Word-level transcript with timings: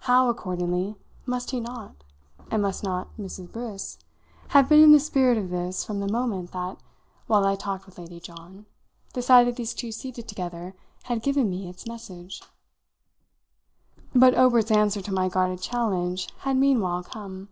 How, 0.00 0.30
accordingly, 0.30 0.96
must 1.26 1.50
he 1.50 1.60
not 1.60 2.02
and 2.50 2.62
must 2.62 2.82
not 2.82 3.14
Mrs. 3.18 3.52
Briss 3.52 3.98
have 4.54 4.66
been 4.66 4.82
in 4.82 4.92
the 4.92 4.98
spirit 4.98 5.36
of 5.36 5.50
this 5.50 5.84
from 5.84 6.00
the 6.00 6.10
moment 6.10 6.52
that, 6.52 6.78
while 7.26 7.44
I 7.44 7.54
talked 7.54 7.84
with 7.84 7.98
Lady 7.98 8.18
John, 8.18 8.64
the 9.12 9.20
sight 9.20 9.46
of 9.46 9.56
these 9.56 9.74
two 9.74 9.92
seated 9.92 10.26
together 10.26 10.74
had 11.02 11.22
given 11.22 11.50
me 11.50 11.68
its 11.68 11.86
message! 11.86 12.42
But 14.14 14.34
Obert's 14.38 14.70
answer 14.70 15.02
to 15.02 15.12
my 15.12 15.28
guarded 15.28 15.60
challenge 15.60 16.30
had 16.38 16.56
meanwhile 16.56 17.02
come. 17.02 17.50